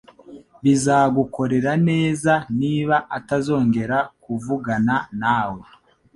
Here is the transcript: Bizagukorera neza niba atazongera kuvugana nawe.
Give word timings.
Bizagukorera 0.63 1.71
neza 1.89 2.33
niba 2.59 2.95
atazongera 3.17 3.97
kuvugana 4.23 4.95
nawe. 5.21 5.63